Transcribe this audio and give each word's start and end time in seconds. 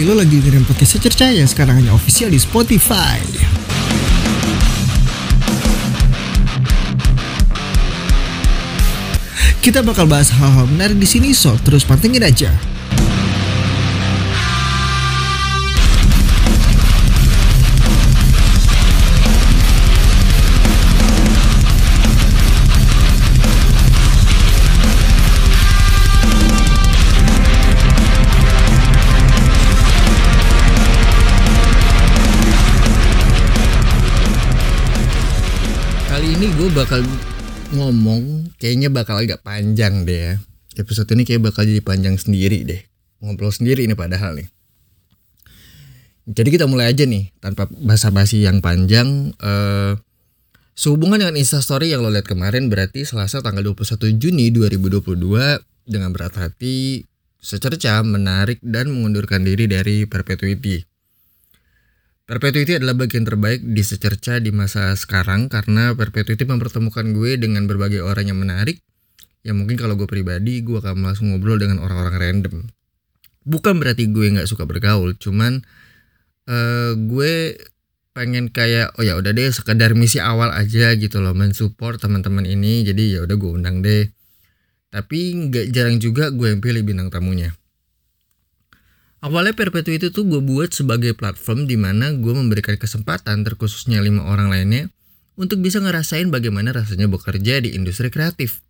Hai, 0.00 0.08
lo 0.08 0.16
lagi 0.16 0.40
dengerin 0.40 0.64
podcast 0.64 0.96
Secerca 0.96 1.28
yang 1.28 1.44
sekarang 1.44 1.84
hanya 1.84 1.92
official 1.92 2.32
di 2.32 2.40
Spotify. 2.40 3.20
Kita 9.60 9.84
bakal 9.84 10.08
bahas 10.08 10.32
hal-hal 10.32 10.72
menarik 10.72 10.96
di 10.96 11.04
sini, 11.04 11.36
so 11.36 11.52
terus 11.60 11.84
pantengin 11.84 12.24
aja. 12.24 12.48
Kayaknya 38.60 38.92
bakal 38.92 39.16
agak 39.16 39.40
panjang 39.40 40.04
deh 40.04 40.20
ya. 40.20 40.34
Episode 40.76 41.08
ini 41.16 41.26
kayak 41.26 41.50
bakal 41.50 41.66
jadi 41.66 41.80
panjang 41.80 42.20
sendiri 42.20 42.62
deh. 42.62 42.80
Ngobrol 43.24 43.50
sendiri 43.50 43.88
ini 43.88 43.96
padahal 43.96 44.36
nih. 44.38 44.48
Jadi 46.30 46.48
kita 46.54 46.68
mulai 46.70 46.92
aja 46.92 47.08
nih 47.08 47.32
tanpa 47.42 47.66
basa-basi 47.66 48.44
yang 48.44 48.62
panjang. 48.62 49.34
Eh, 49.40 49.98
sehubungan 50.76 51.18
dengan 51.18 51.40
instastory 51.40 51.90
yang 51.90 52.04
lo 52.04 52.12
lihat 52.12 52.28
kemarin 52.28 52.70
berarti 52.70 53.02
Selasa 53.02 53.42
tanggal 53.42 53.64
21 53.74 54.14
Juni 54.20 54.52
2022 54.54 55.58
dengan 55.88 56.14
berat 56.14 56.38
hati 56.38 57.02
secerca 57.40 58.04
menarik 58.04 58.60
dan 58.62 58.92
mengundurkan 58.92 59.42
diri 59.42 59.66
dari 59.66 60.04
perpetuity. 60.04 60.89
Perpetuity 62.30 62.78
adalah 62.78 62.94
bagian 62.94 63.26
terbaik 63.26 63.58
di 63.66 63.82
secerca 63.82 64.38
di 64.38 64.54
masa 64.54 64.94
sekarang 64.94 65.50
karena 65.50 65.98
Perpetuity 65.98 66.46
mempertemukan 66.46 67.10
gue 67.10 67.34
dengan 67.34 67.66
berbagai 67.66 68.06
orang 68.06 68.30
yang 68.30 68.38
menarik 68.38 68.78
yang 69.42 69.58
mungkin 69.58 69.74
kalau 69.74 69.98
gue 69.98 70.06
pribadi 70.06 70.62
gue 70.62 70.78
akan 70.78 71.02
langsung 71.02 71.34
ngobrol 71.34 71.58
dengan 71.58 71.82
orang-orang 71.82 72.22
random. 72.22 72.70
Bukan 73.42 73.82
berarti 73.82 74.06
gue 74.14 74.30
nggak 74.30 74.46
suka 74.46 74.62
bergaul, 74.62 75.18
cuman 75.18 75.58
eh 76.46 76.94
gue 76.94 77.58
pengen 78.14 78.46
kayak 78.54 78.94
oh 78.94 79.02
ya 79.02 79.18
udah 79.18 79.34
deh 79.34 79.50
sekedar 79.50 79.98
misi 79.98 80.22
awal 80.22 80.54
aja 80.54 80.94
gitu 80.94 81.18
loh 81.18 81.34
mensupport 81.34 81.98
teman-teman 81.98 82.46
ini 82.46 82.86
jadi 82.86 83.18
ya 83.18 83.20
udah 83.26 83.36
gue 83.42 83.50
undang 83.50 83.82
deh. 83.82 84.06
Tapi 84.94 85.50
nggak 85.50 85.74
jarang 85.74 85.98
juga 85.98 86.30
gue 86.30 86.46
yang 86.46 86.62
pilih 86.62 86.86
bintang 86.86 87.10
tamunya. 87.10 87.58
Awalnya 89.20 89.52
Perpetuity 89.52 90.00
itu 90.00 90.08
tuh 90.16 90.24
gue 90.24 90.40
buat 90.40 90.72
sebagai 90.72 91.12
platform 91.12 91.68
di 91.68 91.76
mana 91.76 92.16
gue 92.16 92.32
memberikan 92.32 92.80
kesempatan 92.80 93.44
terkhususnya 93.44 94.00
lima 94.00 94.24
orang 94.24 94.48
lainnya 94.48 94.88
untuk 95.36 95.60
bisa 95.60 95.76
ngerasain 95.76 96.32
bagaimana 96.32 96.72
rasanya 96.72 97.04
bekerja 97.04 97.60
di 97.60 97.76
industri 97.76 98.08
kreatif. 98.08 98.64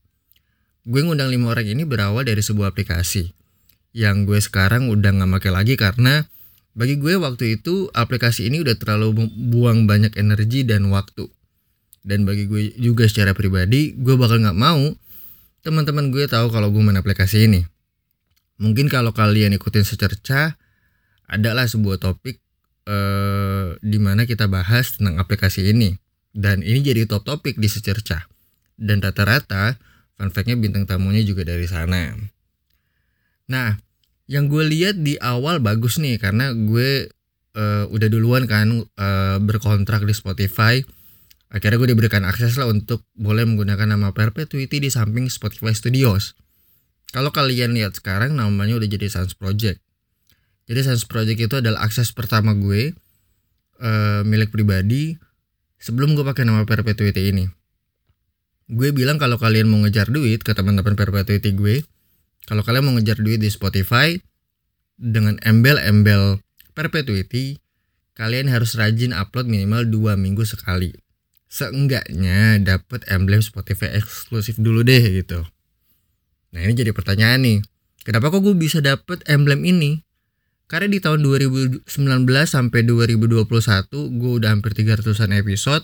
Gue 0.83 1.07
ngundang 1.07 1.31
lima 1.31 1.55
orang 1.55 1.71
ini 1.71 1.87
berawal 1.87 2.27
dari 2.27 2.43
sebuah 2.43 2.75
aplikasi 2.75 3.31
yang 3.95 4.27
gue 4.27 4.43
sekarang 4.43 4.91
udah 4.91 5.11
nggak 5.23 5.31
pakai 5.39 5.51
lagi 5.55 5.75
karena 5.79 6.27
bagi 6.75 6.99
gue 6.99 7.15
waktu 7.19 7.59
itu 7.59 7.87
aplikasi 7.91 8.51
ini 8.51 8.63
udah 8.63 8.75
terlalu 8.75 9.31
buang 9.31 9.87
banyak 9.87 10.15
energi 10.19 10.67
dan 10.67 10.91
waktu. 10.91 11.31
Dan 12.03 12.27
bagi 12.27 12.51
gue 12.51 12.75
juga 12.75 13.07
secara 13.07 13.39
pribadi 13.39 13.95
gue 13.95 14.19
bakal 14.19 14.43
nggak 14.43 14.59
mau 14.59 14.83
teman-teman 15.63 16.11
gue 16.11 16.27
tahu 16.27 16.51
kalau 16.51 16.75
gue 16.75 16.83
main 16.83 16.99
aplikasi 16.99 17.47
ini. 17.47 17.63
Mungkin 18.61 18.93
kalau 18.93 19.17
kalian 19.17 19.57
ikutin 19.57 19.89
secerca 19.89 20.61
adalah 21.25 21.65
sebuah 21.65 21.97
topik 21.97 22.45
eh, 22.85 23.67
di 23.81 23.99
mana 23.99 24.29
kita 24.29 24.53
bahas 24.53 25.01
tentang 25.01 25.17
aplikasi 25.17 25.73
ini 25.73 25.97
dan 26.37 26.61
ini 26.61 26.85
jadi 26.85 27.09
top 27.09 27.25
topik 27.25 27.57
di 27.57 27.67
secerca 27.73 28.29
dan 28.77 29.01
rata-rata 29.01 29.81
fun 30.21 30.29
fact-nya 30.29 30.61
bintang 30.61 30.85
tamunya 30.85 31.25
juga 31.25 31.49
dari 31.49 31.65
sana. 31.65 32.13
Nah, 33.49 33.81
yang 34.29 34.47
gue 34.47 34.63
lihat 34.69 35.01
di 35.01 35.17
awal 35.19 35.59
bagus 35.65 35.97
nih 35.97 36.21
karena 36.21 36.53
gue 36.53 37.09
eh, 37.57 37.85
udah 37.89 38.09
duluan 38.13 38.45
kan 38.45 38.85
eh, 38.85 39.37
berkontrak 39.41 40.05
di 40.05 40.13
Spotify. 40.13 40.85
Akhirnya 41.51 41.83
gue 41.83 41.91
diberikan 41.97 42.23
akses 42.23 42.55
lah 42.61 42.71
untuk 42.71 43.03
boleh 43.19 43.43
menggunakan 43.43 43.97
nama 43.97 44.15
Perpetuity 44.15 44.79
di 44.79 44.87
samping 44.87 45.27
Spotify 45.27 45.75
Studios. 45.75 46.39
Kalau 47.11 47.35
kalian 47.35 47.75
lihat 47.75 47.99
sekarang 47.99 48.39
namanya 48.39 48.79
udah 48.79 48.87
jadi 48.87 49.11
Sans 49.11 49.35
Project. 49.35 49.83
Jadi 50.71 50.81
Sans 50.87 51.03
Project 51.03 51.39
itu 51.51 51.55
adalah 51.59 51.83
akses 51.83 52.15
pertama 52.15 52.55
gue 52.55 52.95
eh, 53.83 54.21
milik 54.23 54.55
pribadi 54.55 55.19
sebelum 55.83 56.15
gue 56.15 56.23
pakai 56.23 56.47
nama 56.47 56.63
Perpetuity 56.63 57.35
ini. 57.35 57.51
Gue 58.71 58.95
bilang 58.95 59.19
kalau 59.19 59.35
kalian 59.35 59.67
mau 59.67 59.83
ngejar 59.83 60.07
duit 60.15 60.47
ke 60.47 60.55
teman-teman 60.55 60.95
Perpetuity 60.95 61.51
gue, 61.51 61.83
kalau 62.47 62.63
kalian 62.63 62.87
mau 62.87 62.95
ngejar 62.95 63.19
duit 63.19 63.43
di 63.43 63.51
Spotify 63.51 64.15
dengan 64.95 65.43
embel-embel 65.43 66.39
Perpetuity, 66.71 67.59
kalian 68.15 68.47
harus 68.47 68.79
rajin 68.79 69.11
upload 69.11 69.51
minimal 69.51 69.83
dua 69.91 70.15
minggu 70.15 70.47
sekali. 70.47 70.95
Seenggaknya 71.51 72.63
dapat 72.63 73.03
emblem 73.11 73.43
Spotify 73.43 73.99
eksklusif 73.99 74.55
dulu 74.63 74.87
deh 74.87 75.03
gitu. 75.03 75.43
Nah 76.51 76.61
ini 76.67 76.75
jadi 76.75 76.91
pertanyaan 76.91 77.41
nih, 77.47 77.59
kenapa 78.03 78.31
kok 78.35 78.43
gue 78.43 78.55
bisa 78.59 78.83
dapet 78.83 79.23
emblem 79.31 79.63
ini? 79.63 80.03
Karena 80.71 80.87
di 80.87 81.03
tahun 81.03 81.27
2019 81.27 81.87
sampai 82.47 82.81
2021 82.87 83.43
gue 83.91 84.33
udah 84.39 84.49
hampir 84.55 84.71
300an 84.75 85.35
episode, 85.35 85.83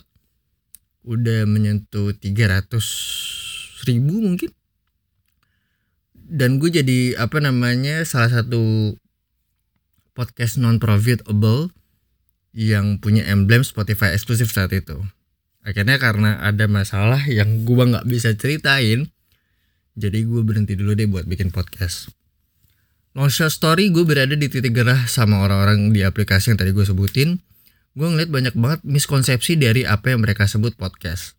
udah 1.03 1.43
menyentuh 1.43 2.15
300 2.15 3.83
ribu 3.87 4.23
mungkin. 4.23 4.51
Dan 6.15 6.59
gue 6.59 6.71
jadi 6.71 7.19
apa 7.19 7.39
namanya 7.39 8.03
salah 8.03 8.31
satu 8.31 8.95
podcast 10.11 10.59
non 10.59 10.79
profitable 10.79 11.71
yang 12.51 12.99
punya 12.99 13.23
emblem 13.27 13.63
Spotify 13.63 14.15
eksklusif 14.15 14.51
saat 14.51 14.71
itu. 14.75 14.99
Akhirnya 15.63 15.99
karena 15.99 16.39
ada 16.39 16.67
masalah 16.67 17.21
yang 17.27 17.67
gue 17.67 17.83
nggak 17.91 18.07
bisa 18.07 18.31
ceritain, 18.39 19.11
jadi 19.97 20.29
gue 20.29 20.41
berhenti 20.45 20.77
dulu 20.77 20.93
deh 20.93 21.09
buat 21.09 21.25
bikin 21.25 21.49
podcast. 21.49 22.13
Long 23.17 23.33
short 23.33 23.49
story 23.49 23.89
gue 23.89 24.05
berada 24.05 24.37
di 24.37 24.45
titik 24.45 24.77
gerah 24.77 25.09
sama 25.09 25.41
orang-orang 25.41 25.89
di 25.89 26.05
aplikasi 26.05 26.53
yang 26.53 26.61
tadi 26.61 26.69
gue 26.69 26.85
sebutin. 26.85 27.41
Gue 27.97 28.05
ngeliat 28.05 28.29
banyak 28.29 28.53
banget 28.53 28.85
miskonsepsi 28.85 29.57
dari 29.57 29.89
apa 29.89 30.13
yang 30.13 30.21
mereka 30.21 30.45
sebut 30.45 30.77
podcast. 30.77 31.33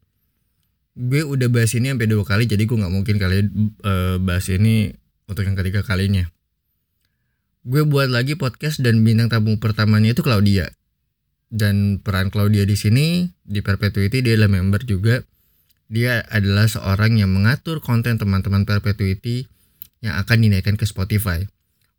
Gue 0.98 1.22
udah 1.22 1.46
bahas 1.46 1.70
ini 1.78 1.94
sampai 1.94 2.10
dua 2.10 2.26
kali 2.26 2.50
jadi 2.50 2.66
gue 2.66 2.74
nggak 2.82 2.90
mungkin 2.90 3.22
kali 3.22 3.46
uh, 3.86 4.18
bahas 4.18 4.50
ini 4.50 4.90
untuk 5.30 5.46
yang 5.46 5.54
ketiga 5.54 5.86
kalinya. 5.86 6.26
Gue 7.62 7.86
buat 7.86 8.10
lagi 8.10 8.34
podcast 8.34 8.82
dan 8.82 9.06
bintang 9.06 9.30
tamu 9.30 9.54
pertamanya 9.62 10.18
itu 10.18 10.26
Claudia. 10.26 10.74
Dan 11.46 12.02
peran 12.02 12.34
Claudia 12.34 12.66
di 12.66 12.74
sini 12.74 13.30
di 13.46 13.62
Perpetuity 13.62 14.18
dia 14.18 14.34
adalah 14.34 14.50
member 14.50 14.82
juga 14.82 15.22
dia 15.88 16.20
adalah 16.28 16.68
seorang 16.68 17.16
yang 17.16 17.32
mengatur 17.32 17.80
konten 17.80 18.20
teman-teman 18.20 18.68
Perpetuity 18.68 19.48
yang 20.04 20.20
akan 20.20 20.44
dinaikkan 20.44 20.76
ke 20.76 20.84
Spotify. 20.84 21.48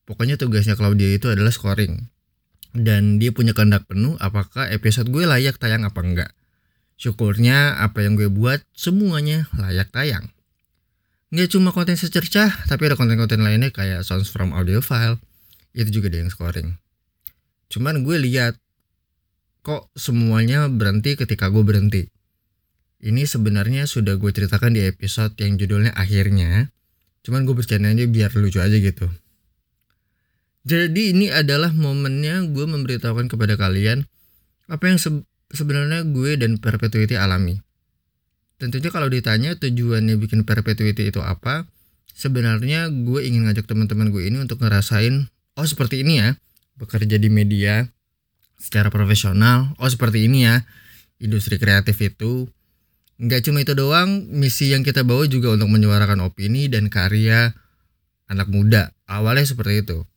Pokoknya 0.06 0.38
tugasnya 0.38 0.78
Claudia 0.78 1.18
itu 1.18 1.30
adalah 1.30 1.50
scoring. 1.50 2.10
Dan 2.70 3.18
dia 3.18 3.34
punya 3.34 3.58
kehendak 3.58 3.90
penuh 3.90 4.14
apakah 4.22 4.70
episode 4.70 5.10
gue 5.10 5.26
layak 5.26 5.58
tayang 5.58 5.90
apa 5.90 6.06
enggak. 6.06 6.32
Syukurnya 7.02 7.82
apa 7.82 8.06
yang 8.06 8.14
gue 8.14 8.30
buat 8.30 8.62
semuanya 8.78 9.50
layak 9.58 9.90
tayang. 9.90 10.30
Nggak 11.34 11.50
cuma 11.58 11.74
konten 11.74 11.98
secercah, 11.98 12.50
tapi 12.70 12.90
ada 12.90 12.98
konten-konten 12.98 13.42
lainnya 13.42 13.74
kayak 13.74 14.06
Sounds 14.06 14.30
from 14.30 14.54
Audio 14.54 14.86
File. 14.86 15.18
Itu 15.74 15.90
juga 15.90 16.14
dia 16.14 16.22
yang 16.22 16.30
scoring. 16.34 16.78
Cuman 17.74 18.06
gue 18.06 18.18
lihat 18.22 18.58
kok 19.66 19.90
semuanya 19.98 20.70
berhenti 20.70 21.18
ketika 21.18 21.50
gue 21.50 21.62
berhenti 21.66 22.10
ini 23.00 23.24
sebenarnya 23.24 23.88
sudah 23.88 24.20
gue 24.20 24.32
ceritakan 24.32 24.76
di 24.76 24.84
episode 24.84 25.32
yang 25.40 25.56
judulnya 25.56 25.96
akhirnya. 25.96 26.72
Cuman 27.24 27.48
gue 27.48 27.56
bercanda 27.56 27.92
aja 27.92 28.04
biar 28.08 28.32
lucu 28.36 28.60
aja 28.60 28.76
gitu. 28.76 29.08
Jadi 30.68 31.16
ini 31.16 31.32
adalah 31.32 31.72
momennya 31.72 32.44
gue 32.52 32.66
memberitahukan 32.68 33.32
kepada 33.32 33.56
kalian 33.56 34.04
apa 34.68 34.84
yang 34.92 35.00
se 35.00 35.10
sebenarnya 35.50 36.06
gue 36.06 36.36
dan 36.36 36.60
Perpetuity 36.60 37.16
alami. 37.16 37.58
Tentunya 38.60 38.92
kalau 38.92 39.08
ditanya 39.08 39.56
tujuannya 39.56 40.20
bikin 40.20 40.44
Perpetuity 40.44 41.10
itu 41.10 41.24
apa, 41.24 41.64
sebenarnya 42.12 42.92
gue 42.92 43.24
ingin 43.24 43.48
ngajak 43.48 43.66
teman-teman 43.66 44.12
gue 44.12 44.28
ini 44.28 44.44
untuk 44.44 44.60
ngerasain, 44.60 45.32
oh 45.56 45.66
seperti 45.66 46.04
ini 46.04 46.20
ya, 46.20 46.36
bekerja 46.76 47.16
di 47.16 47.32
media 47.32 47.88
secara 48.60 48.92
profesional, 48.92 49.74
oh 49.80 49.88
seperti 49.88 50.28
ini 50.28 50.44
ya, 50.44 50.68
industri 51.24 51.56
kreatif 51.56 51.98
itu 52.04 52.52
Nggak 53.20 53.52
cuma 53.52 53.60
itu 53.60 53.76
doang, 53.76 54.32
misi 54.32 54.72
yang 54.72 54.82
kita 54.88 55.04
bawa 55.04 55.28
juga 55.28 55.52
untuk 55.52 55.68
menyuarakan 55.68 56.24
opini 56.24 56.72
dan 56.72 56.88
karya 56.88 57.52
anak 58.32 58.48
muda. 58.48 58.96
Awalnya 59.12 59.44
seperti 59.44 59.84
itu. 59.84 60.08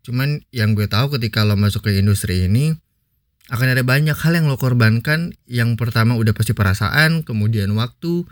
Cuman 0.00 0.40
yang 0.48 0.72
gue 0.72 0.88
tahu 0.88 1.20
ketika 1.20 1.44
lo 1.44 1.60
masuk 1.60 1.84
ke 1.84 2.00
industri 2.00 2.48
ini 2.48 2.72
akan 3.52 3.76
ada 3.76 3.84
banyak 3.84 4.16
hal 4.16 4.32
yang 4.32 4.48
lo 4.48 4.56
korbankan. 4.56 5.36
Yang 5.44 5.76
pertama 5.76 6.16
udah 6.16 6.32
pasti 6.32 6.56
perasaan, 6.56 7.28
kemudian 7.28 7.76
waktu, 7.76 8.24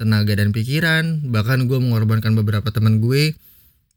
tenaga 0.00 0.32
dan 0.32 0.56
pikiran. 0.56 1.28
Bahkan 1.28 1.68
gue 1.68 1.78
mengorbankan 1.84 2.32
beberapa 2.32 2.72
teman 2.72 3.04
gue 3.04 3.36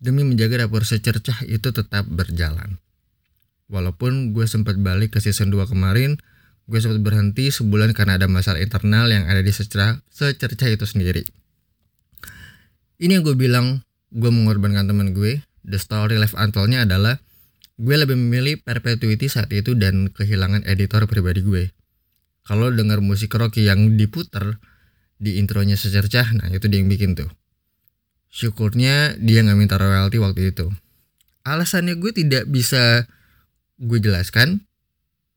demi 0.04 0.28
menjaga 0.28 0.68
dapur 0.68 0.84
secercah 0.84 1.40
itu 1.48 1.72
tetap 1.72 2.04
berjalan. 2.12 2.84
Walaupun 3.72 4.36
gue 4.36 4.44
sempat 4.44 4.76
balik 4.76 5.16
ke 5.16 5.24
season 5.24 5.48
2 5.48 5.72
kemarin, 5.72 6.20
gue 6.64 6.80
sempat 6.80 7.04
berhenti 7.04 7.52
sebulan 7.52 7.92
karena 7.92 8.16
ada 8.16 8.32
masalah 8.32 8.64
internal 8.64 9.12
yang 9.12 9.28
ada 9.28 9.44
di 9.44 9.52
secercah, 9.52 10.00
secercah 10.08 10.70
itu 10.72 10.86
sendiri. 10.88 11.24
Ini 13.04 13.20
yang 13.20 13.24
gue 13.28 13.36
bilang, 13.36 13.84
gue 14.16 14.32
mengorbankan 14.32 14.88
teman 14.88 15.12
gue. 15.12 15.44
The 15.64 15.80
story 15.80 16.20
left 16.20 16.36
untold-nya 16.36 16.88
adalah 16.88 17.20
gue 17.80 17.96
lebih 17.96 18.16
memilih 18.16 18.64
perpetuity 18.64 19.28
saat 19.28 19.52
itu 19.52 19.76
dan 19.76 20.12
kehilangan 20.12 20.64
editor 20.64 21.04
pribadi 21.08 21.44
gue. 21.44 21.64
Kalau 22.44 22.72
dengar 22.72 23.00
musik 23.00 23.32
Rocky 23.36 23.68
yang 23.68 23.96
diputer 23.96 24.60
di 25.16 25.40
intronya 25.40 25.80
secercah, 25.80 26.28
nah 26.36 26.52
itu 26.52 26.68
dia 26.68 26.84
yang 26.84 26.92
bikin 26.92 27.16
tuh. 27.16 27.32
Syukurnya 28.28 29.16
dia 29.20 29.44
nggak 29.44 29.58
minta 29.60 29.76
royalti 29.80 30.20
waktu 30.20 30.52
itu. 30.52 30.68
Alasannya 31.48 31.96
gue 32.00 32.12
tidak 32.12 32.48
bisa 32.52 33.08
gue 33.80 34.00
jelaskan 34.00 34.64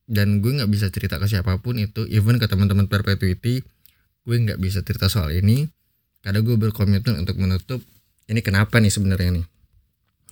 dan 0.07 0.39
gue 0.39 0.55
nggak 0.55 0.71
bisa 0.71 0.87
cerita 0.95 1.19
ke 1.19 1.27
siapa 1.27 1.59
pun 1.59 1.77
itu. 1.83 2.07
Even 2.07 2.39
ke 2.39 2.47
teman-teman 2.47 2.87
perpetuity 2.87 3.63
gue 4.27 4.37
nggak 4.39 4.59
bisa 4.59 4.83
cerita 4.87 5.11
soal 5.11 5.35
ini. 5.35 5.67
Karena 6.23 6.43
gue 6.43 6.59
berkomitmen 6.59 7.23
untuk 7.23 7.39
menutup 7.39 7.83
ini 8.27 8.43
kenapa 8.43 8.79
nih 8.83 8.91
sebenarnya 8.91 9.43
nih. 9.43 9.47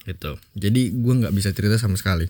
Gitu. 0.06 0.32
Jadi 0.58 0.82
gue 0.94 1.14
nggak 1.22 1.34
bisa 1.34 1.50
cerita 1.54 1.78
sama 1.78 1.98
sekali. 1.98 2.26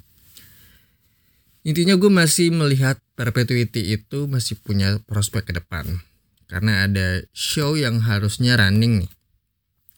Intinya 1.64 1.96
gue 1.96 2.12
masih 2.12 2.52
melihat 2.52 3.00
perpetuity 3.16 3.96
itu 3.96 4.28
masih 4.28 4.60
punya 4.60 5.00
prospek 5.08 5.48
ke 5.48 5.52
depan. 5.56 6.04
Karena 6.44 6.84
ada 6.84 7.24
show 7.32 7.72
yang 7.72 8.04
harusnya 8.04 8.60
running 8.60 9.04
nih. 9.04 9.10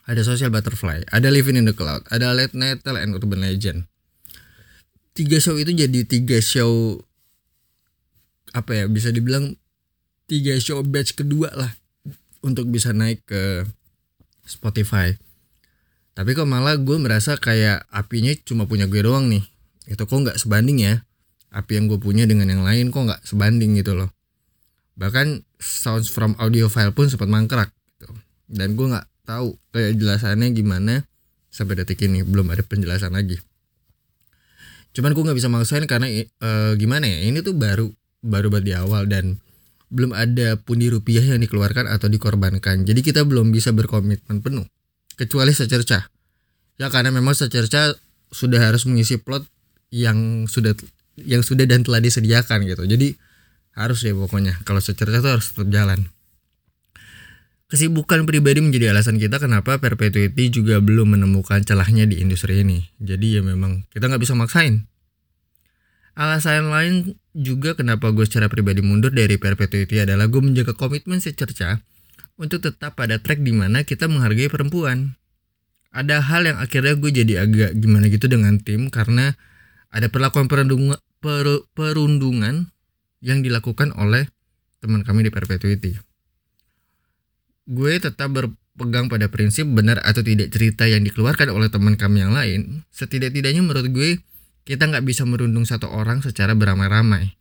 Ada 0.07 0.23
social 0.23 0.55
butterfly 0.55 1.03
ada 1.11 1.35
living 1.35 1.59
in 1.59 1.67
the 1.67 1.75
cloud 1.75 2.07
ada 2.15 2.31
late 2.31 2.55
night 2.55 2.79
tale 2.87 3.03
and 3.03 3.19
urban 3.19 3.43
legend. 3.43 3.91
Tiga 5.19 5.43
show 5.43 5.59
itu 5.59 5.75
jadi 5.75 6.07
tiga 6.07 6.39
show 6.39 7.03
apa 8.57 8.73
ya 8.73 8.85
bisa 8.89 9.13
dibilang 9.13 9.53
tiga 10.25 10.57
show 10.57 10.81
batch 10.81 11.13
kedua 11.13 11.53
lah 11.53 11.77
untuk 12.41 12.73
bisa 12.73 12.97
naik 12.97 13.21
ke 13.29 13.69
Spotify. 14.49 15.13
Tapi 16.17 16.33
kok 16.33 16.49
malah 16.49 16.81
gue 16.81 16.97
merasa 16.97 17.37
kayak 17.37 17.85
apinya 17.93 18.33
cuma 18.49 18.65
punya 18.65 18.89
gue 18.89 19.05
doang 19.05 19.29
nih. 19.29 19.45
Itu 19.85 20.09
kok 20.09 20.17
nggak 20.17 20.41
sebanding 20.41 20.81
ya. 20.81 21.05
Api 21.53 21.77
yang 21.77 21.93
gue 21.93 22.01
punya 22.01 22.25
dengan 22.25 22.49
yang 22.49 22.65
lain 22.65 22.89
kok 22.89 23.05
nggak 23.05 23.23
sebanding 23.29 23.77
gitu 23.77 23.93
loh. 23.93 24.09
Bahkan 24.97 25.45
sounds 25.61 26.09
from 26.09 26.33
audio 26.41 26.73
file 26.73 26.97
pun 26.97 27.13
sempat 27.13 27.29
mangkrak 27.29 27.69
gitu. 28.01 28.09
Dan 28.49 28.73
gue 28.81 28.89
nggak 28.89 29.07
tahu 29.29 29.61
kayak 29.77 30.01
jelasannya 30.01 30.57
gimana 30.57 31.05
sampai 31.53 31.77
detik 31.77 32.01
ini 32.09 32.25
belum 32.25 32.49
ada 32.49 32.65
penjelasan 32.65 33.13
lagi 33.13 33.37
cuman 34.97 35.13
gue 35.13 35.23
nggak 35.29 35.37
bisa 35.37 35.53
maksain 35.53 35.85
karena 35.85 36.09
e, 36.09 36.51
gimana 36.81 37.05
ya 37.05 37.29
ini 37.29 37.45
tuh 37.45 37.53
baru 37.53 37.93
baru 38.25 38.53
baru 38.53 38.65
di 38.65 38.75
awal 38.77 39.09
dan 39.09 39.41
belum 39.89 40.13
ada 40.17 40.59
pundi 40.59 40.91
rupiah 40.91 41.23
yang 41.23 41.41
dikeluarkan 41.41 41.87
atau 41.87 42.11
dikorbankan. 42.11 42.83
Jadi 42.85 43.01
kita 43.01 43.23
belum 43.23 43.55
bisa 43.55 43.71
berkomitmen 43.71 44.43
penuh. 44.43 44.67
Kecuali 45.17 45.57
secerca 45.57 46.11
ya 46.77 46.93
karena 46.93 47.09
memang 47.09 47.33
secerca 47.33 47.97
sudah 48.29 48.61
harus 48.61 48.85
mengisi 48.85 49.17
plot 49.17 49.49
yang 49.89 50.45
sudah 50.45 50.77
yang 51.17 51.41
sudah 51.41 51.65
dan 51.65 51.81
telah 51.81 52.01
disediakan 52.05 52.69
gitu. 52.69 52.85
Jadi 52.85 53.17
harus 53.77 54.05
ya 54.05 54.13
pokoknya. 54.13 54.61
Kalau 54.65 54.81
secerca 54.81 55.21
tuh 55.21 55.41
harus 55.41 55.47
tetap 55.53 55.69
jalan. 55.73 56.09
Kesibukan 57.67 58.31
pribadi 58.31 58.63
menjadi 58.63 58.95
alasan 58.95 59.19
kita 59.19 59.43
kenapa 59.43 59.83
perpetuity 59.83 60.55
juga 60.55 60.79
belum 60.79 61.19
menemukan 61.19 61.67
celahnya 61.67 62.07
di 62.07 62.23
industri 62.23 62.63
ini. 62.63 62.87
Jadi 63.03 63.41
ya 63.41 63.43
memang 63.43 63.83
kita 63.91 64.07
nggak 64.07 64.23
bisa 64.23 64.39
maksain. 64.39 64.87
Alasan 66.17 66.73
lain 66.73 66.95
juga 67.37 67.77
kenapa 67.77 68.09
gue 68.09 68.25
secara 68.25 68.49
pribadi 68.49 68.81
mundur 68.81 69.13
dari 69.13 69.37
perpetuity 69.37 70.01
adalah 70.01 70.33
gue 70.33 70.41
menjaga 70.41 70.73
komitmen 70.73 71.21
secerca 71.21 71.85
untuk 72.41 72.65
tetap 72.65 72.97
pada 72.97 73.21
track 73.21 73.45
di 73.45 73.53
mana 73.53 73.85
kita 73.85 74.09
menghargai 74.09 74.49
perempuan. 74.49 75.21
Ada 75.93 76.25
hal 76.25 76.49
yang 76.49 76.59
akhirnya 76.61 76.97
gue 76.97 77.11
jadi 77.13 77.45
agak 77.45 77.77
gimana 77.77 78.09
gitu 78.09 78.33
dengan 78.33 78.57
tim 78.61 78.89
karena 78.89 79.37
ada 79.93 80.09
perlakuan 80.09 80.49
perundungan, 80.49 80.97
per, 81.21 81.69
perundungan 81.77 82.73
yang 83.21 83.45
dilakukan 83.45 83.93
oleh 83.97 84.29
teman 84.81 85.05
kami 85.05 85.29
di 85.29 85.33
perpetuity 85.33 86.01
gue 87.67 87.93
tetap 87.99 88.31
berpegang 88.31 89.11
pada 89.11 89.27
prinsip 89.27 89.67
benar 89.67 89.99
atau 90.07 90.23
tidak 90.23 90.55
cerita 90.55 90.87
yang 90.87 91.03
dikeluarkan 91.03 91.51
oleh 91.51 91.67
teman 91.67 91.99
kami 91.99 92.23
yang 92.23 92.33
lain. 92.33 92.87
Setidak-tidaknya 92.95 93.61
menurut 93.61 93.91
gue 93.91 94.23
kita 94.67 94.91
nggak 94.91 95.07
bisa 95.07 95.23
merundung 95.23 95.63
satu 95.63 95.87
orang 95.87 96.21
secara 96.27 96.59
beramai-ramai. 96.59 97.39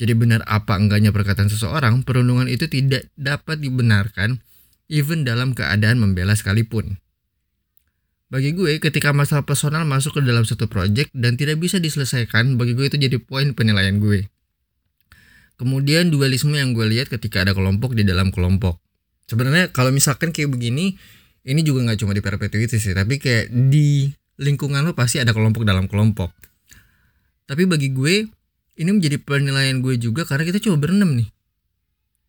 Jadi 0.00 0.12
benar 0.16 0.46
apa 0.48 0.78
enggaknya 0.80 1.12
perkataan 1.12 1.52
seseorang, 1.52 2.02
perundungan 2.02 2.48
itu 2.48 2.70
tidak 2.70 3.12
dapat 3.14 3.60
dibenarkan 3.60 4.40
even 4.88 5.28
dalam 5.28 5.52
keadaan 5.52 6.00
membela 6.00 6.32
sekalipun. 6.32 6.96
Bagi 8.28 8.56
gue, 8.56 8.80
ketika 8.80 9.12
masalah 9.12 9.44
personal 9.44 9.84
masuk 9.84 10.16
ke 10.16 10.20
dalam 10.24 10.44
satu 10.48 10.68
project 10.68 11.12
dan 11.12 11.36
tidak 11.36 11.60
bisa 11.60 11.76
diselesaikan, 11.76 12.56
bagi 12.56 12.72
gue 12.72 12.88
itu 12.88 12.96
jadi 12.96 13.16
poin 13.20 13.52
penilaian 13.52 14.00
gue. 14.00 14.28
Kemudian 15.58 16.08
dualisme 16.08 16.54
yang 16.54 16.72
gue 16.72 16.86
lihat 16.86 17.10
ketika 17.12 17.42
ada 17.42 17.52
kelompok 17.52 17.92
di 17.98 18.06
dalam 18.06 18.30
kelompok 18.30 18.78
sebenarnya 19.28 19.70
kalau 19.70 19.92
misalkan 19.92 20.32
kayak 20.32 20.48
begini 20.50 20.96
ini 21.44 21.60
juga 21.60 21.84
nggak 21.84 22.00
cuma 22.00 22.16
di 22.16 22.24
perpetuity 22.24 22.80
sih 22.80 22.96
tapi 22.96 23.20
kayak 23.20 23.52
di 23.68 24.08
lingkungan 24.38 24.86
lo 24.86 24.94
pasti 24.94 25.18
ada 25.18 25.34
kelompok 25.34 25.66
dalam 25.66 25.90
kelompok. 25.90 26.30
Tapi 27.44 27.66
bagi 27.66 27.90
gue 27.90 28.26
ini 28.78 28.90
menjadi 28.94 29.18
penilaian 29.18 29.82
gue 29.82 29.98
juga 29.98 30.22
karena 30.22 30.46
kita 30.46 30.62
coba 30.62 30.88
berenam 30.88 31.18
nih. 31.18 31.28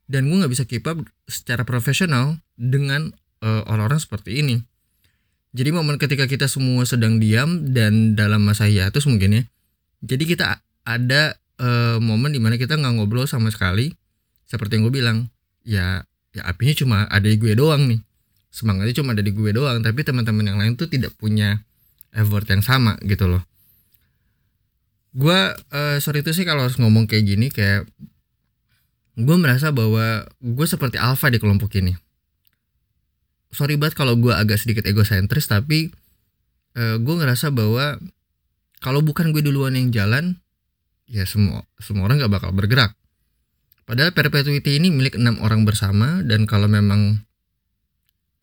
Dan 0.09 0.25
gue 0.25 0.41
nggak 0.41 0.51
bisa 0.51 0.65
keep 0.65 0.89
up 0.89 0.97
secara 1.29 1.61
profesional 1.61 2.41
dengan 2.57 3.13
uh, 3.45 3.61
orang-orang 3.69 4.01
seperti 4.01 4.41
ini. 4.41 4.57
Jadi 5.53 5.69
momen 5.73 6.01
ketika 6.01 6.25
kita 6.25 6.49
semua 6.49 6.85
sedang 6.85 7.21
diam 7.21 7.73
dan 7.73 8.13
dalam 8.13 8.45
masa 8.45 8.69
hiatus 8.69 9.09
mungkin 9.09 9.41
ya 9.41 9.43
jadi 9.99 10.23
kita 10.23 10.45
ada 10.87 11.35
uh, 11.59 11.97
momen 11.99 12.31
di 12.31 12.39
mana 12.39 12.55
kita 12.55 12.79
nggak 12.79 12.93
ngobrol 12.99 13.27
sama 13.27 13.51
sekali. 13.51 13.91
Seperti 14.49 14.79
yang 14.79 14.89
gue 14.89 14.95
bilang 14.95 15.17
ya 15.61 16.01
ya 16.33 16.41
apinya 16.47 16.73
cuma 16.73 16.97
ada 17.05 17.27
di 17.27 17.37
gue 17.37 17.53
doang 17.53 17.85
nih. 17.91 17.99
Semangatnya 18.49 18.95
cuma 18.97 19.13
ada 19.13 19.21
di 19.21 19.29
gue 19.29 19.51
doang 19.53 19.83
tapi 19.83 20.01
teman-teman 20.01 20.45
yang 20.47 20.57
lain 20.57 20.73
tuh 20.79 20.89
tidak 20.89 21.13
punya 21.19 21.61
effort 22.13 22.45
yang 22.49 22.63
sama 22.65 22.97
gitu 23.05 23.29
loh. 23.29 23.43
Gue 25.13 25.53
uh, 25.53 25.97
sorry 25.97 26.21
itu 26.21 26.31
sih 26.33 26.45
kalau 26.45 26.65
harus 26.65 26.77
ngomong 26.77 27.09
kayak 27.09 27.25
gini 27.25 27.47
kayak 27.49 27.89
gue 29.19 29.35
merasa 29.35 29.73
bahwa 29.73 30.23
gue 30.39 30.65
seperti 30.69 30.95
alpha 31.01 31.27
di 31.27 31.41
kelompok 31.41 31.75
ini. 31.81 31.97
Sorry 33.49 33.75
banget 33.75 33.97
kalau 33.97 34.13
gue 34.15 34.31
agak 34.31 34.61
sedikit 34.61 34.85
egosentris 34.85 35.49
tapi 35.49 35.89
uh, 36.77 37.01
gue 37.01 37.15
ngerasa 37.17 37.49
bahwa 37.49 37.97
kalau 38.79 39.01
bukan 39.03 39.33
gue 39.35 39.43
duluan 39.43 39.75
yang 39.75 39.89
jalan 39.91 40.39
ya 41.09 41.25
semua 41.25 41.65
semua 41.81 42.05
orang 42.05 42.21
nggak 42.21 42.33
bakal 42.33 42.53
bergerak. 42.53 42.93
Padahal 43.89 44.13
perpetuity 44.13 44.77
ini 44.77 44.93
milik 44.93 45.17
enam 45.17 45.41
orang 45.41 45.65
bersama 45.65 46.21
dan 46.21 46.45
kalau 46.45 46.69
memang 46.69 47.25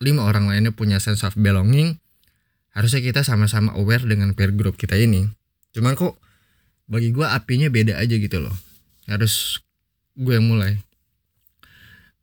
lima 0.03 0.27
orang 0.27 0.51
lainnya 0.51 0.75
punya 0.75 0.99
sense 0.99 1.23
of 1.23 1.39
belonging, 1.39 2.03
harusnya 2.77 3.01
kita 3.01 3.25
sama-sama 3.25 3.73
aware 3.73 4.05
dengan 4.05 4.37
peer 4.37 4.53
group 4.53 4.77
kita 4.77 5.01
ini. 5.01 5.25
Cuman 5.73 5.97
kok 5.97 6.21
bagi 6.85 7.09
gue 7.09 7.25
apinya 7.25 7.73
beda 7.73 7.97
aja 7.97 8.13
gitu 8.21 8.37
loh. 8.37 8.53
Harus 9.09 9.65
gue 10.13 10.37
yang 10.37 10.45
mulai. 10.45 10.77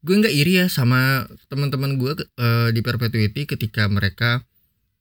Gue 0.05 0.21
nggak 0.21 0.29
iri 0.29 0.61
ya 0.61 0.69
sama 0.69 1.25
teman-teman 1.49 1.97
gue 1.97 2.13
uh, 2.37 2.69
di 2.69 2.85
perpetuity 2.85 3.49
ketika 3.49 3.89
mereka 3.89 4.45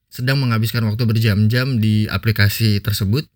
sedang 0.09 0.41
menghabiskan 0.41 0.89
waktu 0.89 1.05
berjam-jam 1.05 1.77
di 1.77 2.09
aplikasi 2.09 2.81
tersebut. 2.81 3.29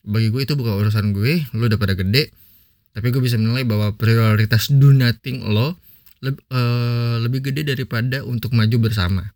Bagi 0.00 0.32
gue 0.32 0.48
itu 0.48 0.56
bukan 0.56 0.80
urusan 0.80 1.12
gue, 1.12 1.44
lu 1.52 1.68
udah 1.68 1.76
pada 1.76 1.92
gede, 1.92 2.32
tapi 2.96 3.12
gue 3.12 3.20
bisa 3.20 3.36
menilai 3.36 3.68
bahwa 3.68 3.92
prioritas 4.00 4.72
do 4.72 4.96
nothing 4.96 5.44
lo 5.44 5.76
lebih, 6.24 6.40
uh, 6.48 6.56
eh, 6.56 7.16
lebih 7.20 7.52
gede 7.52 7.68
daripada 7.68 8.24
untuk 8.24 8.56
maju 8.56 8.76
bersama 8.80 9.28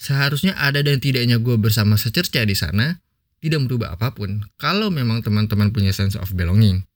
seharusnya 0.00 0.56
ada 0.56 0.80
dan 0.80 0.96
tidaknya 0.96 1.36
gue 1.36 1.60
bersama 1.60 2.00
secerca 2.00 2.40
di 2.48 2.56
sana 2.56 3.04
tidak 3.44 3.60
merubah 3.68 3.92
apa 3.92 4.16
pun 4.16 4.40
kalau 4.56 4.88
memang 4.88 5.20
teman-teman 5.20 5.68
punya 5.70 5.92
sense 5.92 6.16
of 6.16 6.32
belonging. 6.32 6.88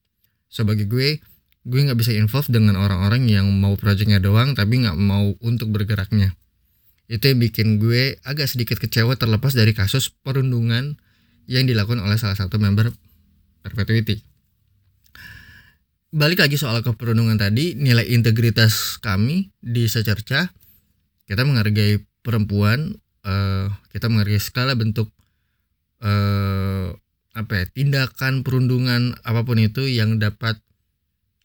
Sebagai 0.49 0.89
gue 0.89 1.21
gue 1.65 1.81
nggak 1.85 2.01
bisa 2.01 2.17
involve 2.17 2.49
dengan 2.49 2.81
orang-orang 2.81 3.29
yang 3.29 3.49
mau 3.53 3.77
projectnya 3.77 4.21
doang 4.25 4.57
tapi 4.57 4.81
nggak 4.81 4.97
mau 4.97 5.37
untuk 5.45 5.69
bergeraknya. 5.69 6.33
Itu 7.05 7.29
yang 7.29 7.45
bikin 7.45 7.77
gue 7.77 8.17
agak 8.25 8.49
sedikit 8.49 8.81
kecewa 8.81 9.21
terlepas 9.21 9.53
dari 9.53 9.77
kasus 9.77 10.09
perundungan 10.09 10.97
yang 11.45 11.69
dilakukan 11.69 12.01
oleh 12.01 12.17
salah 12.17 12.41
satu 12.41 12.57
member 12.57 12.89
perpetuity. 13.61 14.25
Balik 16.15 16.41
lagi 16.41 16.57
soal 16.57 16.81
keperundungan 16.81 17.37
tadi 17.37 17.77
nilai 17.77 18.07
integritas 18.17 18.97
kami 19.03 19.53
di 19.61 19.85
secerca 19.91 20.49
kita 21.29 21.43
menghargai 21.45 22.14
perempuan 22.25 22.97
uh, 23.29 23.69
kita 23.93 24.09
menghargai 24.09 24.41
segala 24.41 24.73
bentuk 24.73 25.13
uh, 26.01 26.97
apa 27.37 27.53
ya 27.53 27.65
tindakan 27.69 28.41
perundungan 28.41 29.13
apa 29.27 29.45
pun 29.45 29.61
itu 29.61 29.85
yang 29.85 30.17
dapat 30.17 30.57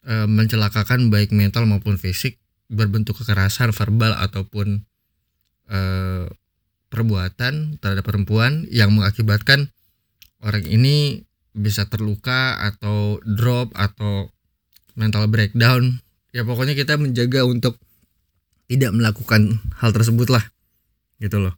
uh, 0.07 0.25
mencelakakan 0.25 1.11
baik 1.11 1.35
mental 1.35 1.67
maupun 1.67 1.99
fisik 1.99 2.39
berbentuk 2.71 3.19
kekerasan 3.19 3.75
verbal 3.75 4.15
ataupun 4.15 4.87
uh, 5.67 6.29
perbuatan 6.89 7.81
terhadap 7.81 8.05
perempuan 8.05 8.65
yang 8.71 8.93
mengakibatkan 8.95 9.73
orang 10.39 10.63
ini 10.65 11.27
bisa 11.51 11.89
terluka 11.89 12.61
atau 12.61 13.17
drop 13.25 13.73
atau 13.73 14.29
mental 14.93 15.25
breakdown. 15.27 15.99
Ya 16.29 16.45
pokoknya 16.45 16.77
kita 16.77 17.01
menjaga 17.01 17.41
untuk 17.45 17.81
tidak 18.69 18.93
melakukan 18.93 19.57
hal 19.81 19.89
tersebut 19.89 20.29
lah 20.29 20.45
gitu 21.19 21.39
loh. 21.39 21.55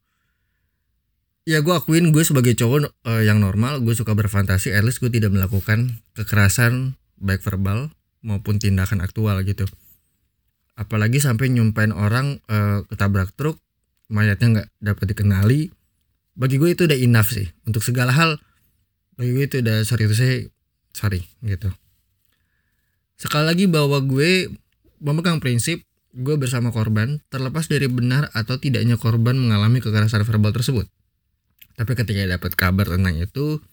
Ya 1.41 1.57
gue 1.65 1.73
akuin 1.73 2.13
gue 2.13 2.21
sebagai 2.21 2.53
cowok 2.53 2.93
uh, 3.01 3.21
yang 3.25 3.41
normal 3.41 3.81
gue 3.81 3.97
suka 3.97 4.13
berfantasi 4.13 4.77
at 4.77 4.85
least 4.85 5.01
gue 5.01 5.09
tidak 5.09 5.33
melakukan 5.33 6.01
kekerasan 6.13 7.01
baik 7.17 7.41
verbal 7.41 7.89
maupun 8.21 8.61
tindakan 8.61 9.01
aktual 9.01 9.41
gitu. 9.41 9.65
Apalagi 10.77 11.17
sampai 11.17 11.49
nyumpain 11.49 11.89
orang 11.93 12.41
uh, 12.45 12.85
ketabrak 12.85 13.33
truk 13.33 13.57
mayatnya 14.09 14.47
nggak 14.61 14.69
dapat 14.81 15.05
dikenali. 15.13 15.61
Bagi 16.37 16.61
gue 16.61 16.69
itu 16.73 16.85
udah 16.85 16.97
enough 16.97 17.33
sih 17.33 17.49
untuk 17.65 17.81
segala 17.81 18.13
hal. 18.13 18.37
Bagi 19.17 19.31
gue 19.33 19.45
itu 19.45 19.57
udah 19.65 19.81
sorry 19.81 20.05
itu 20.05 20.15
saya 20.17 20.35
sorry 20.93 21.25
gitu. 21.41 21.73
Sekali 23.17 23.45
lagi 23.49 23.65
bahwa 23.65 23.97
gue 24.01 24.49
memegang 25.01 25.41
prinsip 25.41 25.81
gue 26.11 26.35
bersama 26.35 26.75
korban 26.75 27.23
terlepas 27.31 27.71
dari 27.71 27.87
benar 27.87 28.27
atau 28.35 28.59
tidaknya 28.59 28.99
korban 28.99 29.39
mengalami 29.39 29.79
kekerasan 29.79 30.27
verbal 30.27 30.51
tersebut. 30.51 30.87
Tapi 31.79 31.91
ketika 31.95 32.27
dapat 32.27 32.51
kabar 32.59 32.85
tentang 32.87 33.15
itu 33.15 33.63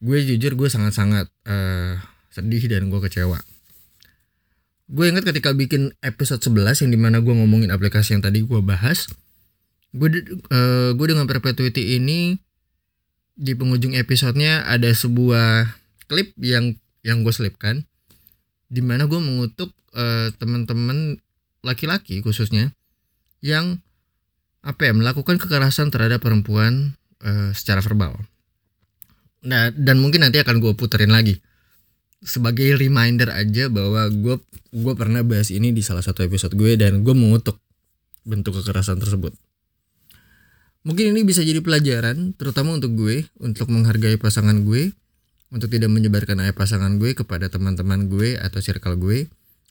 gue 0.00 0.18
jujur 0.24 0.56
gue 0.56 0.68
sangat-sangat 0.70 1.28
uh, 1.44 2.00
sedih 2.30 2.64
dan 2.70 2.88
gue 2.88 3.00
kecewa. 3.02 3.42
Gue 4.90 5.06
ingat 5.10 5.26
ketika 5.26 5.54
bikin 5.54 5.94
episode 6.02 6.42
11 6.42 6.86
yang 6.86 6.90
di 6.90 6.98
mana 6.98 7.22
gue 7.22 7.34
ngomongin 7.34 7.70
aplikasi 7.70 8.18
yang 8.18 8.22
tadi 8.22 8.42
gue 8.42 8.60
bahas 8.62 9.10
gue 9.90 10.08
uh, 10.54 10.94
gue 10.94 11.06
dengan 11.06 11.26
perpetuity 11.26 11.98
ini 11.98 12.38
di 13.34 13.52
penghujung 13.58 13.98
episodenya 13.98 14.66
ada 14.70 14.86
sebuah 14.90 15.66
klip 16.06 16.34
yang 16.38 16.78
yang 17.02 17.26
gue 17.26 17.34
selipkan 17.34 17.82
di 18.70 18.82
mana 18.86 19.10
gue 19.10 19.18
mengutuk 19.18 19.74
uh, 19.98 20.30
teman-teman 20.38 21.18
laki-laki 21.60 22.24
khususnya 22.24 22.72
yang 23.40 23.80
apa 24.60 24.88
ya 24.88 24.92
melakukan 24.92 25.40
kekerasan 25.40 25.88
terhadap 25.88 26.20
perempuan 26.20 26.96
uh, 27.24 27.50
secara 27.56 27.80
verbal. 27.80 28.16
Nah, 29.40 29.72
dan 29.72 29.96
mungkin 30.04 30.20
nanti 30.20 30.36
akan 30.36 30.60
gue 30.60 30.76
puterin 30.76 31.08
lagi 31.08 31.40
sebagai 32.20 32.76
reminder 32.76 33.32
aja 33.32 33.72
bahwa 33.72 34.04
gue 34.12 34.36
gue 34.76 34.94
pernah 34.94 35.24
bahas 35.24 35.48
ini 35.48 35.72
di 35.72 35.80
salah 35.80 36.04
satu 36.04 36.20
episode 36.20 36.52
gue 36.52 36.76
dan 36.76 37.00
gue 37.00 37.14
mengutuk 37.16 37.56
bentuk 38.28 38.60
kekerasan 38.60 39.00
tersebut. 39.00 39.32
Mungkin 40.84 41.12
ini 41.12 41.24
bisa 41.24 41.44
jadi 41.44 41.60
pelajaran 41.60 42.36
terutama 42.36 42.76
untuk 42.76 42.96
gue 42.96 43.24
untuk 43.40 43.68
menghargai 43.72 44.16
pasangan 44.20 44.64
gue, 44.64 44.92
untuk 45.52 45.68
tidak 45.72 45.92
menyebarkan 45.92 46.40
aib 46.44 46.56
pasangan 46.56 46.96
gue 47.00 47.16
kepada 47.16 47.48
teman-teman 47.48 48.08
gue 48.08 48.36
atau 48.36 48.60
circle 48.60 48.96
gue. 49.00 49.28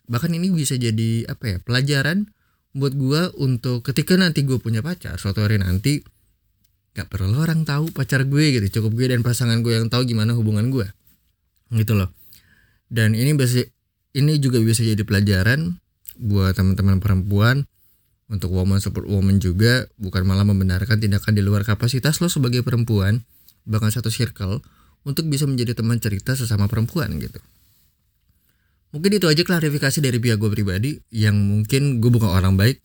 Bahkan 0.09 0.33
ini 0.33 0.49
bisa 0.49 0.73
jadi 0.75 1.29
apa 1.29 1.45
ya 1.45 1.57
pelajaran 1.61 2.33
buat 2.73 2.97
gue 2.97 3.33
untuk 3.37 3.85
ketika 3.85 4.17
nanti 4.17 4.45
gue 4.45 4.57
punya 4.57 4.81
pacar 4.81 5.17
suatu 5.17 5.41
hari 5.45 5.57
nanti 5.61 6.01
gak 6.93 7.09
perlu 7.09 7.37
orang 7.41 7.65
tahu 7.65 7.93
pacar 7.93 8.25
gue 8.25 8.45
gitu 8.57 8.81
cukup 8.81 8.97
gue 8.97 9.07
dan 9.13 9.21
pasangan 9.21 9.61
gue 9.61 9.73
yang 9.77 9.87
tahu 9.89 10.05
gimana 10.09 10.33
hubungan 10.33 10.73
gue 10.73 10.89
gitu 11.77 11.93
loh. 11.93 12.09
Dan 12.89 13.13
ini 13.13 13.37
bisa 13.37 13.61
ini 14.17 14.41
juga 14.41 14.57
bisa 14.57 14.81
jadi 14.81 15.01
pelajaran 15.05 15.77
buat 16.17 16.57
teman-teman 16.57 16.97
perempuan 16.97 17.69
untuk 18.29 18.53
woman 18.53 18.77
support 18.81 19.09
woman 19.09 19.41
juga 19.41 19.89
bukan 19.97 20.25
malah 20.25 20.45
membenarkan 20.45 21.01
tindakan 21.01 21.33
di 21.33 21.41
luar 21.41 21.65
kapasitas 21.65 22.21
lo 22.21 22.29
sebagai 22.29 22.61
perempuan 22.61 23.25
bahkan 23.65 23.89
satu 23.89 24.13
circle 24.13 24.61
untuk 25.05 25.25
bisa 25.29 25.49
menjadi 25.49 25.77
teman 25.77 25.97
cerita 25.97 26.37
sesama 26.37 26.69
perempuan 26.69 27.09
gitu 27.17 27.41
mungkin 28.89 29.11
itu 29.17 29.25
aja 29.29 29.41
klarifikasi 29.45 29.99
dari 30.01 30.17
pihak 30.17 30.41
gue 30.41 30.49
pribadi 30.49 30.97
yang 31.13 31.37
mungkin 31.37 32.01
gue 32.01 32.09
bukan 32.09 32.29
orang 32.29 32.57
baik 32.57 32.81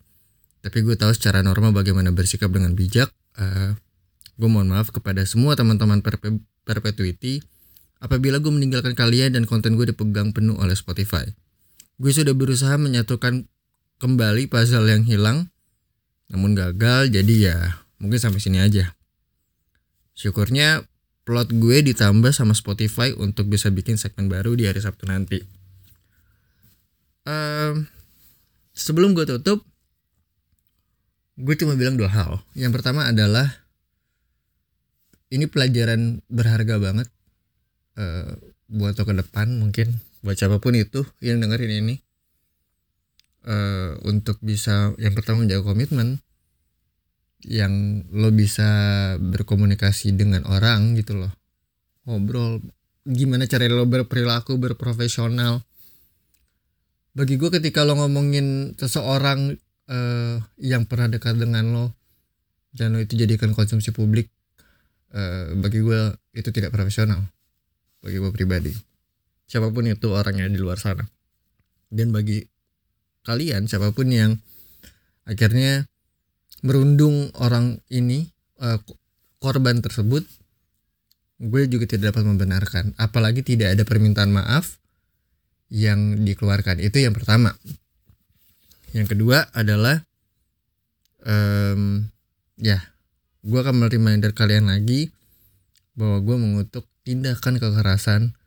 tapi 0.61 0.81
gue 0.81 0.97
tahu 0.97 1.13
secara 1.13 1.45
normal 1.45 1.73
bagaimana 1.73 2.09
bersikap 2.13 2.49
dengan 2.49 2.73
bijak 2.73 3.13
uh, 3.37 3.77
Gue 4.35 4.51
mohon 4.51 4.67
maaf 4.67 4.91
kepada 4.91 5.23
semua 5.23 5.55
teman-teman 5.55 6.03
perpe 6.03 6.43
Perpetuity 6.65 7.45
apabila 8.01 8.41
gue 8.41 8.49
meninggalkan 8.49 8.97
kalian 8.97 9.37
dan 9.37 9.45
konten 9.45 9.77
gue 9.77 9.93
dipegang 9.93 10.33
penuh 10.33 10.57
oleh 10.57 10.73
Spotify. 10.73 11.23
Gue 12.01 12.09
sudah 12.09 12.33
berusaha 12.33 12.73
menyatukan 12.81 13.45
kembali 14.01 14.49
puzzle 14.49 14.89
yang 14.89 15.05
hilang, 15.05 15.53
namun 16.25 16.57
gagal 16.57 17.13
jadi 17.13 17.35
ya 17.37 17.57
mungkin 18.01 18.17
sampai 18.17 18.41
sini 18.41 18.65
aja. 18.65 18.97
Syukurnya 20.17 20.89
plot 21.21 21.53
gue 21.53 21.85
ditambah 21.85 22.33
sama 22.33 22.57
Spotify 22.57 23.13
untuk 23.13 23.45
bisa 23.45 23.69
bikin 23.69 24.01
segmen 24.01 24.25
baru 24.25 24.57
di 24.57 24.65
hari 24.65 24.81
Sabtu 24.81 25.05
nanti. 25.05 25.45
Um, 27.25 27.89
sebelum 28.77 29.17
gue 29.17 29.25
tutup, 29.25 29.65
gue 31.35 31.55
cuma 31.57 31.73
bilang 31.73 31.97
dua 31.97 32.09
hal. 32.09 32.31
Yang 32.53 32.81
pertama 32.81 33.09
adalah 33.09 33.65
ini 35.33 35.49
pelajaran 35.49 36.21
berharga 36.29 36.77
banget 36.77 37.09
uh, 37.97 38.37
buat 38.69 38.97
lo 38.97 39.03
ke 39.05 39.13
depan 39.13 39.47
mungkin 39.57 40.01
buat 40.25 40.37
siapa 40.37 40.57
pun 40.57 40.73
itu 40.73 41.05
yang 41.21 41.37
dengerin 41.41 41.85
ini 41.85 41.95
uh, 43.45 43.97
untuk 44.05 44.41
bisa 44.41 44.93
yang 44.97 45.13
pertama 45.13 45.45
menjaga 45.45 45.65
komitmen 45.69 46.21
yang 47.45 48.01
lo 48.09 48.33
bisa 48.33 48.65
berkomunikasi 49.21 50.17
dengan 50.17 50.49
orang 50.49 50.97
gitu 50.97 51.13
loh 51.13 51.33
ngobrol 52.09 52.57
gimana 53.05 53.45
cara 53.45 53.69
lo 53.69 53.85
berperilaku 53.85 54.57
berprofesional 54.57 55.61
bagi 57.15 57.39
gue 57.39 57.47
ketika 57.47 57.87
lo 57.87 57.95
ngomongin 57.95 58.75
seseorang 58.75 59.55
uh, 59.87 60.35
yang 60.59 60.83
pernah 60.83 61.07
dekat 61.07 61.39
dengan 61.39 61.63
lo 61.71 61.85
dan 62.75 62.91
lo 62.91 62.99
itu 62.99 63.15
jadikan 63.15 63.55
konsumsi 63.55 63.95
publik 63.95 64.27
uh, 65.15 65.55
bagi 65.55 65.79
gue 65.79 66.11
itu 66.35 66.51
tidak 66.51 66.75
profesional. 66.75 67.23
Bagi 68.03 68.19
gue 68.19 68.31
pribadi. 68.35 68.75
Siapa 69.47 69.71
pun 69.71 69.87
itu 69.87 70.11
orangnya 70.11 70.51
di 70.51 70.59
luar 70.59 70.75
sana. 70.77 71.07
Dan 71.87 72.11
bagi 72.11 72.43
kalian 73.23 73.71
siapa 73.71 73.95
pun 73.95 74.11
yang 74.11 74.35
akhirnya 75.23 75.87
merundung 76.61 77.31
orang 77.39 77.79
ini 77.87 78.27
uh, 78.59 78.77
korban 79.39 79.79
tersebut 79.79 80.27
gue 81.39 81.61
juga 81.71 81.87
tidak 81.87 82.11
dapat 82.11 82.27
membenarkan. 82.27 82.91
Apalagi 82.99 83.39
tidak 83.39 83.79
ada 83.79 83.87
permintaan 83.87 84.35
maaf 84.35 84.83
yang 85.75 86.23
dikeluarkan. 86.23 86.79
Itu 86.79 87.03
yang 87.03 87.11
pertama. 87.11 87.51
Yang 88.95 89.11
kedua 89.11 89.51
adalah 89.51 90.07
um, 91.27 92.07
ya 92.55 92.79
gue 93.43 93.59
akan 93.59 93.91
reminder 93.91 94.31
kalian 94.31 94.71
lagi 94.71 95.11
bahwa 95.99 96.23
gue 96.23 96.37
mengutuk 96.39 96.87
tindakan 97.03 97.59
kekerasan 97.59 98.39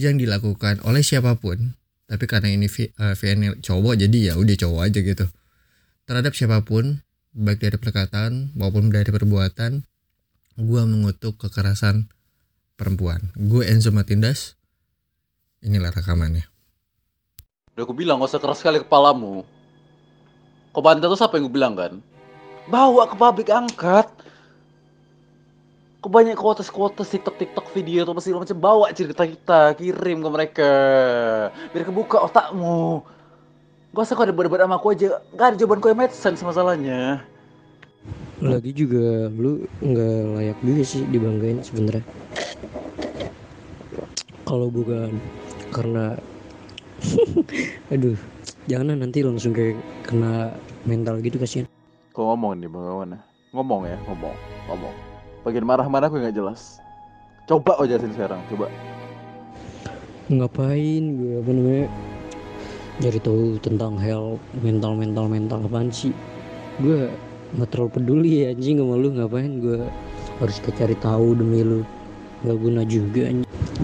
yang 0.00 0.16
dilakukan 0.16 0.80
oleh 0.88 1.04
siapa 1.04 1.36
pun. 1.36 1.76
Tapi 2.08 2.24
karena 2.24 2.48
ini 2.48 2.66
uh, 2.66 3.14
VN 3.14 3.60
cowok 3.60 4.00
jadi 4.00 4.32
ya 4.32 4.40
udah 4.40 4.56
cowok 4.56 4.80
aja 4.88 4.98
gitu. 5.04 5.26
Terhadap 6.08 6.32
siapa 6.32 6.64
pun 6.64 7.04
baik 7.36 7.60
dari 7.60 7.76
perkataan 7.76 8.56
maupun 8.56 8.88
dari 8.88 9.12
perbuatan 9.12 9.84
gue 10.56 10.82
mengutuk 10.88 11.36
kekerasan 11.38 12.08
perempuan. 12.74 13.30
Gue 13.36 13.68
Enzo 13.68 13.94
Matindas 13.94 14.58
inilah 15.62 15.92
rekamannya 15.92 16.49
udah 17.80 17.88
aku 17.88 17.96
bilang 17.96 18.20
gak 18.20 18.36
usah 18.36 18.44
keras 18.44 18.60
sekali 18.60 18.76
kepalamu. 18.84 19.40
Kau 20.76 20.84
bantai 20.84 21.08
tuh 21.08 21.16
siapa 21.16 21.40
yang 21.40 21.48
gue 21.48 21.56
bilang 21.56 21.72
kan? 21.72 21.96
Bawa 22.68 23.08
ke 23.08 23.16
pabrik 23.16 23.48
angkat. 23.48 24.04
Kok 26.04 26.12
banyak 26.12 26.36
kuotas-kuotas 26.36 27.08
TikTok-TikTok 27.08 27.72
video 27.72 28.04
atau 28.04 28.12
masih 28.12 28.36
macam. 28.36 28.60
Bawa 28.60 28.92
cerita 28.92 29.24
kita 29.24 29.72
kirim 29.80 30.20
ke 30.20 30.28
mereka. 30.28 30.72
Biar 31.72 31.88
kebuka 31.88 32.20
otakmu. 32.20 33.00
Gak 33.96 34.04
usah 34.04 34.12
kau 34.12 34.28
ada 34.28 34.36
debat 34.36 34.60
sama 34.60 34.76
aku 34.76 34.92
aja. 34.92 35.16
Gak 35.32 35.46
ada 35.48 35.56
jawaban 35.56 35.80
kau 35.80 35.88
yang 35.88 36.04
make 36.04 36.12
sense 36.12 36.44
masalahnya. 36.44 37.24
Lagi 38.44 38.76
juga 38.76 39.32
lu 39.32 39.64
nggak 39.80 40.16
layak 40.36 40.58
juga 40.60 40.82
sih 40.84 41.08
dibanggain 41.08 41.64
sebenarnya. 41.64 42.04
Kalau 44.44 44.68
bukan 44.68 45.16
karena 45.72 46.20
aduh 47.92 48.18
jangan 48.68 48.96
nanti 48.96 49.24
langsung 49.24 49.52
kayak 49.56 49.76
kena 50.06 50.54
mental 50.84 51.18
gitu 51.24 51.40
kasihan 51.40 51.66
Kau 52.10 52.34
ngomong 52.34 52.58
nih 52.58 52.66
bagaimana? 52.66 53.16
Ngomong 53.54 53.86
ya, 53.86 53.94
ngomong, 54.10 54.34
ngomong. 54.66 54.94
Bagian 55.46 55.62
marah-marah 55.62 56.10
gue 56.10 56.18
nggak 56.18 56.34
jelas. 56.34 56.82
Coba 57.46 57.78
kau 57.78 57.86
jelasin 57.86 58.10
sekarang, 58.10 58.42
coba. 58.50 58.66
ngapain 60.30 61.18
gue 61.18 61.42
apa 61.42 61.50
namanya 61.50 61.86
nyari 63.02 63.18
tahu 63.18 63.58
tentang 63.58 63.98
hal 63.98 64.38
mental 64.62 64.94
mental 64.94 65.26
mental 65.26 65.58
apaan 65.66 65.90
sih 65.90 66.14
gue 66.78 67.10
nggak 67.58 67.66
terlalu 67.74 67.90
peduli 67.98 68.46
ya 68.46 68.54
anjing 68.54 68.78
sama 68.78 68.94
lu 68.94 69.10
ngapain 69.10 69.58
gue 69.58 69.82
harus 70.38 70.56
cari 70.62 70.94
tahu 71.02 71.34
demi 71.34 71.66
lu 71.66 71.82
nggak 72.40 72.56
guna 72.56 72.82
juga 72.88 73.28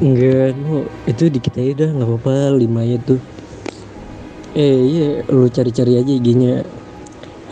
enggak 0.00 0.56
no 0.56 0.88
itu 1.04 1.28
dikit 1.28 1.54
aja 1.60 1.72
dah 1.84 1.90
nggak 1.92 2.08
apa-apa 2.08 2.56
lima 2.56 2.80
ya 2.88 2.96
tuh 3.04 3.20
eh 4.56 4.76
iya 4.80 5.08
lu 5.28 5.44
cari-cari 5.52 6.00
aja 6.00 6.12
IG-nya 6.16 6.64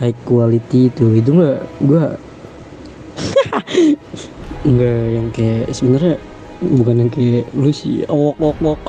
high 0.01 0.17
quality 0.25 0.89
itu 0.89 1.05
itu 1.21 1.29
nggak 1.29 1.61
gue 1.85 2.05
nggak 4.73 5.01
yang 5.13 5.27
kayak 5.29 5.69
sebenarnya 5.69 6.17
bukan 6.61 7.05
yang 7.05 7.11
kayak 7.13 7.45
lu 7.53 7.69
sih 7.69 8.01
wok 8.09 8.37
wok 8.41 8.57
wok 8.61 8.81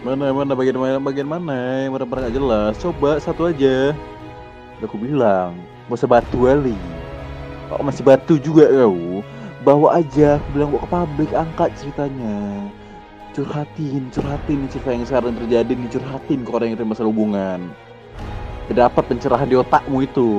Mana, 0.00 0.32
mana, 0.32 0.56
bagian 0.56 0.80
mana, 0.80 0.96
bagian 0.96 1.28
mana 1.28 1.84
yang 1.84 1.92
benar-benar 1.92 2.32
nggak 2.32 2.36
jelas. 2.40 2.72
Coba 2.80 3.20
satu 3.20 3.52
aja. 3.52 3.92
Aku 4.80 4.96
bilang, 4.96 5.60
gak 5.92 6.00
usah 6.00 6.08
batu 6.08 6.48
kali. 6.48 6.72
Kok 7.68 7.84
masih 7.84 8.00
batu 8.08 8.40
juga 8.40 8.64
kau? 8.72 9.20
Bawa 9.60 10.00
aja, 10.00 10.40
bilang 10.56 10.72
bawa 10.72 10.80
ke 10.80 10.88
publik, 10.88 11.30
angkat 11.36 11.70
ceritanya. 11.76 12.64
Curhatin, 13.36 14.08
curhatin 14.08 14.58
cerita 14.72 14.90
yang 14.90 15.04
sekarang 15.04 15.36
terjadi 15.36 15.72
nih, 15.76 15.90
curhatin 15.92 16.40
ke 16.42 16.50
orang 16.50 16.72
yang 16.72 16.88
masalah 16.88 17.12
hubungan. 17.12 17.68
Dapat 18.72 19.04
pencerahan 19.04 19.50
di 19.50 19.60
otakmu 19.60 20.00
itu. 20.00 20.30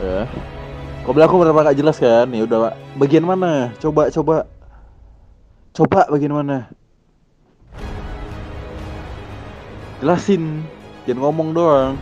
Ya. 0.00 0.24
Kau 1.04 1.12
bilang 1.12 1.28
aku 1.28 1.44
benar-benar 1.44 1.74
gak 1.74 1.78
jelas 1.78 1.96
kan? 2.00 2.26
Ya 2.32 2.48
udah, 2.48 2.72
bagian 2.96 3.28
mana? 3.28 3.68
Coba, 3.76 4.08
coba. 4.08 4.48
Coba 5.76 6.08
bagian 6.08 6.32
mana? 6.32 6.72
Jelasin, 10.00 10.64
jangan 11.04 11.20
ngomong 11.28 11.48
doang. 11.52 12.00